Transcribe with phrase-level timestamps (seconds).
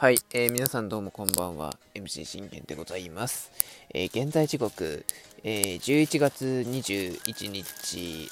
[0.00, 1.76] はい、えー、皆さんどうもこんばんは。
[1.92, 3.50] MC 信玄でございます。
[3.92, 5.04] えー、現在時刻、
[5.42, 8.28] えー、11月21日、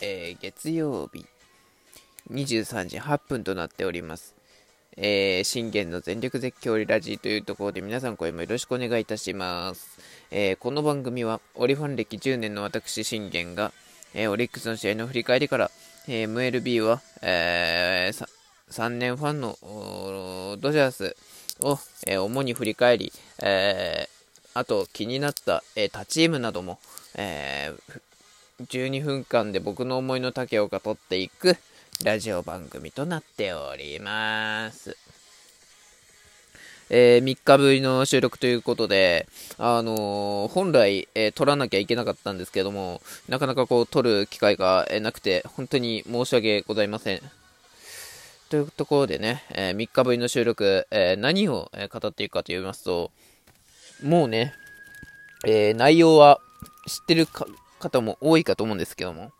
[0.00, 1.24] えー、月曜日
[2.32, 4.34] 23時8分となっております。
[4.96, 10.00] えー、信玄の全力絶叫リラジーというところで皆さん声もよろしくお願いいたします。
[10.32, 13.70] えー、この番組はオリファン歴10年の私信玄が、
[14.14, 15.70] えー、オリックスの試合の振り返りから、
[16.08, 18.37] え MLB は、えー、
[18.70, 19.56] 3年ファンの
[20.60, 21.16] ドジャース
[21.60, 26.78] を、えー、主に振り返り、えー、あと気になった、えー、他チームなども、
[27.16, 27.72] え
[28.62, 31.56] 12分間で僕の思いの丈を語っていく
[32.04, 34.96] ラジオ番組となっております。
[36.90, 47.20] えー、3日ぶりの収録ということで、あのー、本来、えー、撮らなきゃいけなかったんですけども、なかなかこう、撮る機会がなくて、本当に申し訳ございません。
[48.48, 53.10] というところでね、えー、3日ぶりの収録、えー、何を、え語っていくかと言いますと、
[54.02, 54.54] もうね、
[55.46, 56.40] えー、内容は
[56.86, 57.26] 知ってる
[57.78, 59.30] 方も多いかと思うんですけども、うん、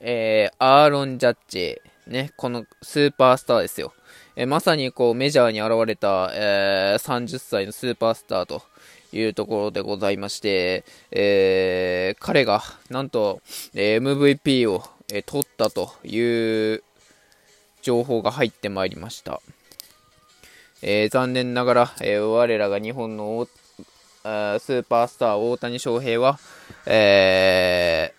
[0.00, 3.92] えー、アーロン・ジャッジ、ね、このスーパースターですよ。
[4.36, 8.62] えー、まさにこうメジャーに現れた、えー、30歳のスーパースターと
[9.12, 13.40] いうところでございまして、えー、彼がなんと、
[13.74, 16.18] え MVP を、え取ったとい
[16.74, 16.82] う
[17.82, 19.40] 情報が入ってまいりました。
[20.80, 23.46] えー、残念ながら、えー、我らが日本の
[24.24, 26.38] スーパースター大谷翔平は、
[26.86, 28.14] え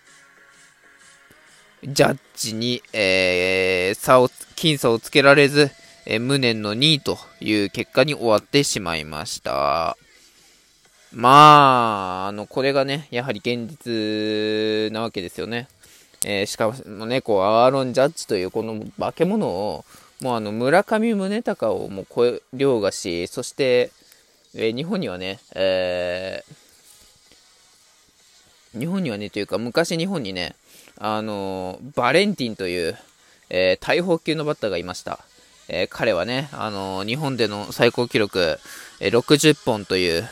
[1.84, 5.72] ー、ジャッジに、え、差を、僅差をつけられず、
[6.06, 9.98] え、無念の2位という結果に終わってしまいました。
[11.14, 15.68] まあ、あの、これがね、やはり現実なわけですよね。
[16.26, 19.86] えー、しかもね、こう、アーロン・ジャッジというこの化け物を、
[20.22, 23.92] もうあの、村上宗隆をもう超え、凌駕し、そして、
[24.56, 30.56] えー、日本にはね、えー、日本にはね、というか、昔日本にね、
[30.98, 32.98] あのバレンティンという、
[33.50, 35.20] え大砲級のバッターがいました。
[35.68, 38.58] え彼はね、あの日本での最高記録、
[39.00, 40.30] え60本という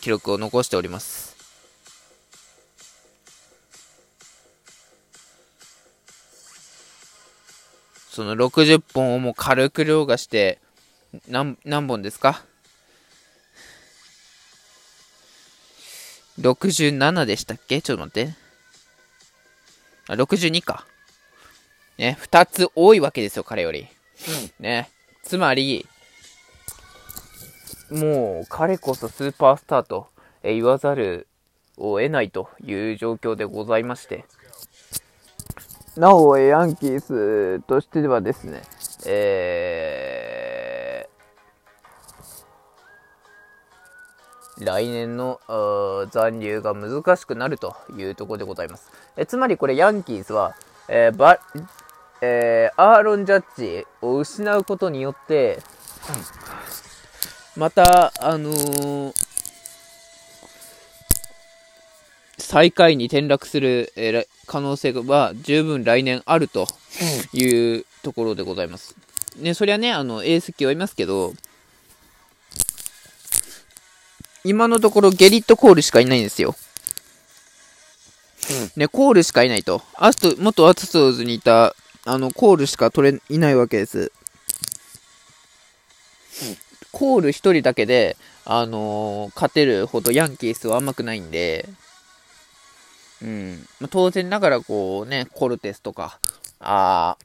[0.00, 1.29] 記録を残しております。
[8.10, 10.58] その60本をもう軽く凌駕して、
[11.28, 12.42] 何、何本ですか
[16.40, 17.80] ?67 でしたっけ？
[17.80, 18.34] ちょっと待って。
[20.08, 20.86] あ、62か。
[21.98, 23.86] ね、2つ多いわけですよ、彼より。
[24.58, 24.90] ね。
[25.22, 25.86] つまり、
[27.90, 30.08] もう彼こそスーパースターと
[30.42, 31.28] 言わざる
[31.76, 34.24] を得ないという状況でございまして。
[35.96, 38.62] なお、ヤンキースとしてはですね、
[39.06, 45.40] えー、来年の
[46.10, 48.90] 残留が難しくなるというところでございます。
[49.16, 50.54] えつまりこれヤンキースは、
[50.88, 51.40] えーバ
[52.20, 55.58] えー、アーロン・ジャッジを失うことによって、
[57.56, 59.29] また、あのー、
[62.50, 66.66] 最下位に転落する、えー、可能性は十分来年あると
[67.32, 68.96] いうところでございます。
[69.36, 71.32] ね、そりゃね、あの、エース級はいますけど、
[74.42, 76.56] 今のところゲリット・コールしかいないんですよ。
[78.74, 79.80] ね、コールしかいないと。
[79.94, 84.10] アスト、元アストーズにいた、あの、コールしか取れ、いないわけです。
[86.90, 91.68] コール一人だけで、あのー、勝てるほどヤンキースは甘くないんで、
[93.22, 93.66] うん。
[93.80, 96.20] まあ、当然ながらこうね、コルテスとか、
[96.58, 97.16] あ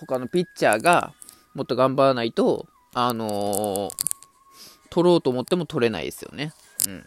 [0.00, 1.12] 他のピッチャーが
[1.54, 3.90] もっと頑張らないと、あのー、
[4.90, 6.52] 取ろうと思っても取れないですよね。
[6.86, 7.04] うん。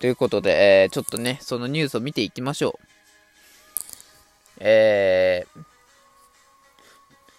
[0.00, 2.86] ということで、えー、ちょっとね、そのニュースを見ていきましょう。
[4.60, 5.64] えー、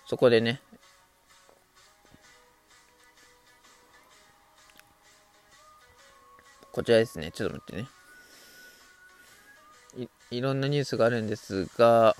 [0.07, 0.61] そこでね、
[6.75, 7.31] こちらですね。
[7.31, 7.87] ちょっと待ってね。
[10.29, 12.17] いいろんなニュースがあるんですが、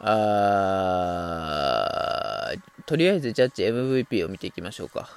[0.00, 0.86] あ
[2.86, 5.10] とりあえずジャッジ MVP を見ていきましょうか。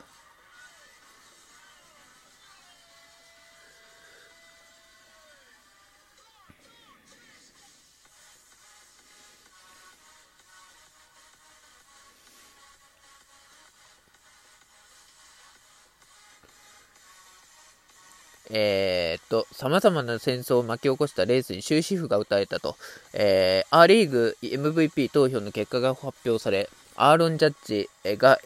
[18.51, 22.75] えー、っと、様々な戦争を巻き起こしたレースに終止符が打たれたと、
[23.13, 28.39] えー、アーリーグ MVP 投票の結果が発表され、アーロン・ジャッジが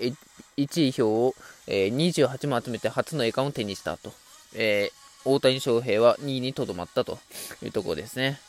[0.57, 1.35] 1位票を、
[1.67, 4.11] えー、28も集めて初の栄冠を手にしたと、
[4.55, 7.17] えー、大谷翔平は2位にとどまったと
[7.63, 8.39] いうところですね。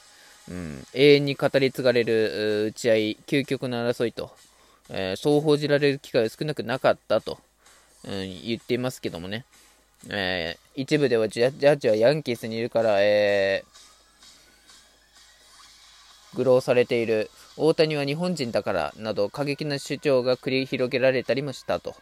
[0.51, 4.31] うん、永遠に語り継がれる打ち合い、究極の争いと、
[4.91, 7.39] えー、そう報じられる機会は少なくなかったと、
[8.05, 8.13] うん、
[8.45, 9.47] 言っていますけどもね、
[10.11, 17.31] えー、一部ではジャッジはヤンキースにいるから、えー、愚弄されている。
[17.57, 21.95] 大谷は日本人だからなど過激な主張が繰り広げられたりもしたと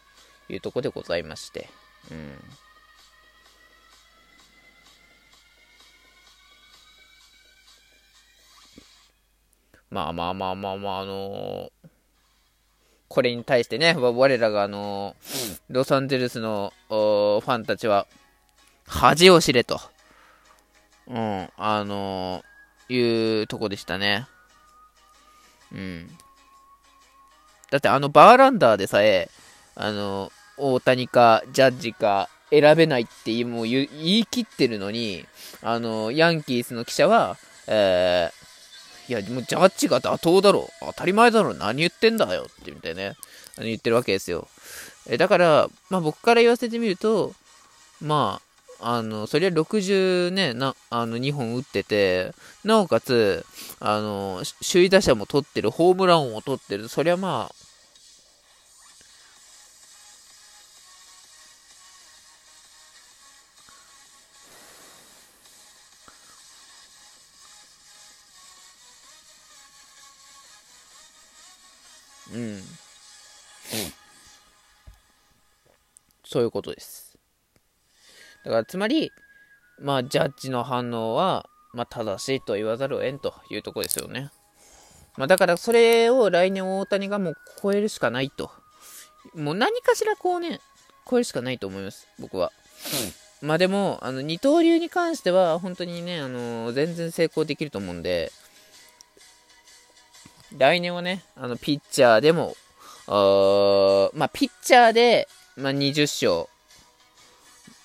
[0.49, 1.69] いうところでございまして、
[2.11, 2.39] うん、
[9.91, 11.89] まあまあまあまあまあ、あのー、
[13.13, 15.15] これに対してね、我らがあの、
[15.69, 18.07] ロサンゼルスのファンたちは、
[18.87, 19.79] 恥を知れと、
[21.07, 22.43] うん、あの、
[22.89, 24.27] いうとこでしたね。
[25.75, 26.09] うん。
[27.71, 29.29] だってあのバーランダーでさえ、
[29.75, 35.27] あの、大谷かジャッジか選べないってもう言い切ってるのに、
[35.61, 37.37] あの、ヤンキースの記者は、
[37.67, 38.42] えー、
[39.09, 40.71] いや、もうジャッジが妥当だろ。
[40.81, 41.55] 当たり前だろ。
[41.55, 42.47] 何言ってんだよ。
[42.61, 43.17] ってみたいなね。
[43.59, 44.49] 言ってるわけですよ。
[45.09, 47.35] えだから、まあ僕から言わせてみると、
[48.01, 48.41] ま
[48.81, 52.33] あ、あの、そりゃ60ね、な、あの、2本打ってて、
[52.65, 53.47] なおかつ、
[53.79, 57.62] あの、首位打者も取ってる、ホームラン王も取ってる、そりゃまあ、
[72.35, 72.63] うん。
[76.25, 77.19] そういうことです。
[78.45, 79.13] だから、つまり、
[79.79, 84.31] まあ、ジャッジの反応は、まあ、正しいと言わざるを得んというとこですよね。
[85.17, 88.51] まあ、だから、それを来年大谷がもう超えるしかないと。
[89.35, 90.61] もう何かしらこうね、
[91.09, 92.53] 超えるしかないと思います、僕は。
[93.43, 98.33] うん、まあでも、あの、二刀流に関しては、本当にね、あの全然成功できると思うんで、
[100.59, 102.57] 来年はね、あの、ピッチャーでも、
[103.07, 106.49] まあ、ピッチャーで、まあ、20勝、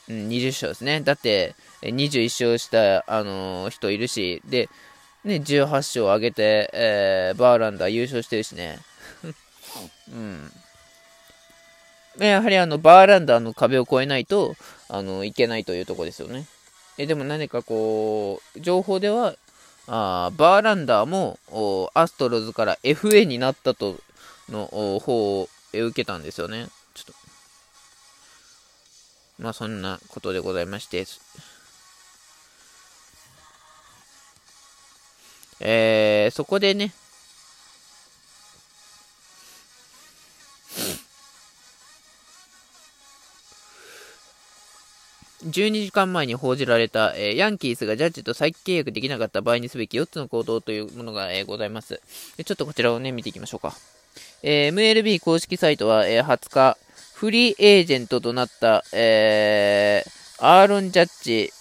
[0.10, 1.02] うん、20勝ですね。
[1.02, 4.70] だって、21勝した、あのー、人いるし、で、
[5.24, 8.80] ね、18勝上げて、えー、バーランダー優勝してるしね。
[10.12, 10.52] うん。
[12.20, 14.56] やはりあの、バーランダーの壁を越えないと、
[14.90, 16.46] あの、いけないというとこですよね。
[16.98, 19.36] え、でも何かこう、情報では、
[19.88, 21.40] あバーランダーも
[21.94, 23.98] アストロズから FA になったと
[24.50, 24.68] の
[25.00, 26.68] 方を受けたんですよね。
[26.94, 27.14] ちょっと。
[29.40, 31.06] まあそんなことでございまして。
[35.60, 36.94] えー、そこでね、
[45.58, 52.00] 12時間前に報じられた、えー、ヤンキースがジャッジと再契約できなかった場合にすべき4つの行動というものが、えー、ございます。
[52.46, 53.74] ちょっとこちらをね、見ていきましょうか。
[54.44, 56.78] えー、MLB 公式サイトは、え20日、
[57.16, 60.04] フリーエージェントとなった、え
[60.38, 61.52] アーロン・ジャッジ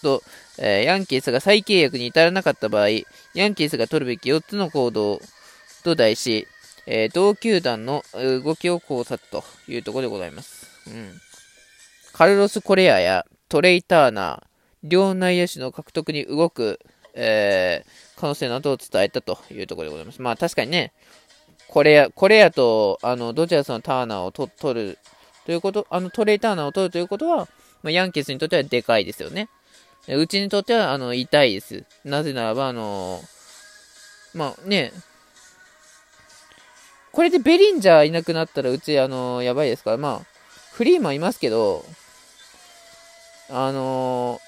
[0.00, 0.22] と、
[0.56, 5.20] えヤンキースが再契約に至らなかった場合、ヤンキースが取るべき4つの行動
[5.82, 6.48] と題し、
[6.86, 10.70] え同球団の動きを考察というところでございます。
[10.86, 11.20] うん
[12.14, 14.46] カルロス・コレアやトレイ・ターナー、
[14.84, 16.78] 両内野手の獲得に動く、
[17.12, 20.22] えー、可能性などを伝えたというところでございます。
[20.22, 20.92] まあ確かにね、
[21.66, 24.98] コレア、コレアと、あの、ドジャースのターナーをと取る
[25.44, 27.48] ということ、あの、トレイ・ターナーを取るということは、
[27.82, 29.48] まあ、ヤンキースにとってはでかいですよね。
[30.06, 31.82] うちにとっては、あの、痛いです。
[32.04, 33.22] なぜならば、あの、
[34.34, 34.92] まあね、
[37.10, 40.26] これでベリンジャーいなくなったら、うち、あの、やばいですから、まあ、
[40.70, 41.84] フリーマンいますけど、
[43.50, 44.40] あの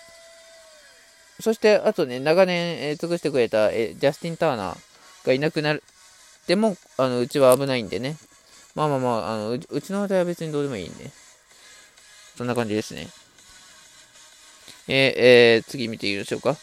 [1.41, 5.83] ー、そして、あとね、長年、えー、尽くしてくれた、えー、ジャスティン・ターナーがいなくなる。
[6.47, 8.17] でも、あの、うちは危ないんでね。
[8.75, 11.11] まあまあまあ、あのうちの話題は別にどうでもいいんで。
[12.37, 13.09] そんな感じですね。
[14.89, 16.57] えー、えー、次見ていきましょうか。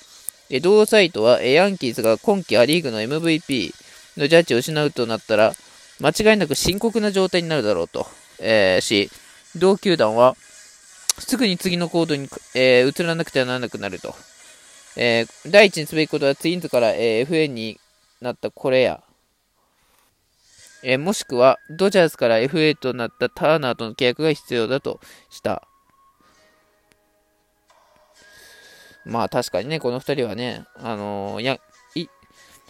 [0.49, 3.73] え同サイトは、えヤンキースが今季ア・リーグの MVP
[4.17, 5.53] のジャッジを失うとなったら、
[5.99, 8.05] 間違いなく深刻な状態になるだろうと、
[8.39, 9.09] えー、し、
[9.55, 10.35] 同球団は、
[11.19, 14.15] すぐに次のコードに、えー、移らなくてはならなくなると。
[14.95, 17.79] えー、第一にすべきことはツインズから、えー、FN に
[18.21, 19.01] なったこれや、
[20.83, 25.67] えー、もしくはドジャースから FA となったターナーとの契約が必要だとした。
[29.05, 31.59] まあ確かにね、この2人はね、あのー、や
[31.95, 32.07] い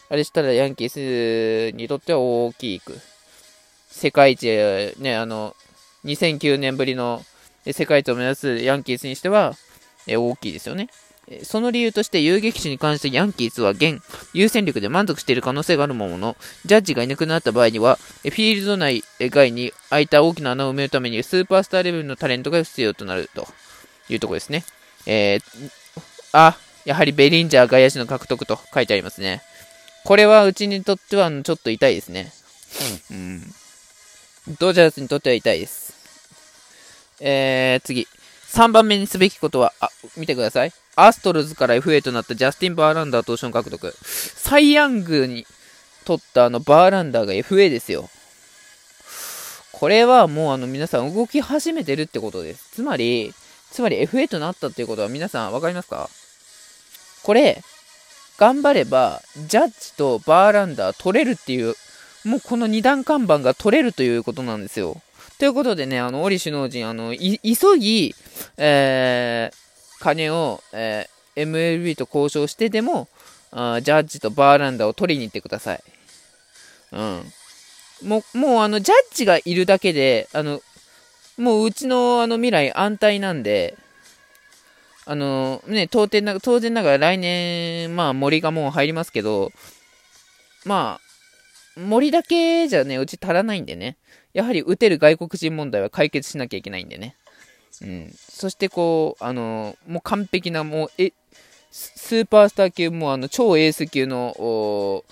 [0.10, 2.98] あれしたらヤンキースにとっては大きく、
[3.90, 4.48] 世界一、
[5.00, 5.56] ね、あの、
[6.06, 7.24] 2009年ぶりの
[7.72, 9.56] 世界一を目指すヤンキースにしては、
[10.08, 10.90] え大きいですよね。
[11.44, 14.02] その理由として遊撃手に関してヤンキースは現
[14.34, 23.48] 優先力で満足している可能性があるものの、ジャッジがいなくなった場合には、フィールド内外に空いた大きな穴を埋めるためにスーパースターレベルのタレントが必要となると
[24.10, 24.66] いうところですね。
[25.06, 25.72] えー、
[26.34, 29.42] あ、やはりベリンジャー外野手の獲得と書いてありますね。
[30.04, 32.34] これはうちにとってはちょっと痛いですね。
[33.12, 33.42] うん。
[34.60, 36.03] ドジャースにとっては痛いです。
[37.20, 38.08] えー、次。
[38.52, 40.72] 3番目にすべきことは、あ、見てください。
[40.96, 43.96] アストロズから FA となったジャスティン・バーランダー投手の獲得。
[44.04, 45.48] サイ・ヤングに
[46.06, 48.10] 取ったあのバーランダーが FA ですよ。
[49.72, 52.76] これはもうあの皆さん動き始めてるってことです。
[52.76, 53.34] つまり、
[53.72, 56.10] つまり FA となったっていうことは皆さん分かりますか？
[57.24, 57.64] これ、
[58.38, 61.74] 頑張れば、ジャッジとバーランダー取れるっていう、
[62.24, 65.02] もうこの2段看板が取れるということなんですよ。
[65.40, 68.16] ということでね、あの、折首脳陣、あの、急ぎ、
[68.58, 73.08] えー、金を、えー、MLB と交渉してでも、
[73.52, 75.84] あジャッジとバーランダーを取りに行ってください。
[76.92, 77.24] うん。
[78.04, 80.62] もう、もうあの、ジャッジがいるだけで、あの、
[81.38, 83.78] もううちのあの未来安泰なんで、
[85.06, 89.52] あの、ね、当然な当然ながら来年、まあ森がもう入りますけど、
[90.66, 91.00] ま
[91.76, 93.98] あ、森だけじゃね、うち足らないんでね。
[94.34, 97.16] やはり打てる外国人問題は解決しなきゃいけないんでね。
[97.82, 98.14] うん。
[98.14, 101.14] そしてこう、あの、もう完璧な、もう、え、
[101.72, 105.04] スーパースター級、もうあの、超エース級の、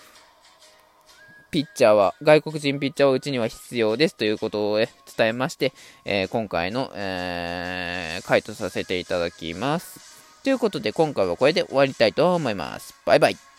[1.49, 5.73] ピッチャーは、外国人ピッチャーはうちには必要ですということを伝えまして、
[6.05, 9.99] えー、今回の、えー、回答させていただきます。
[10.43, 12.95] ということで、今回はこれで終わりたいと思います。
[13.05, 13.50] バイバイ。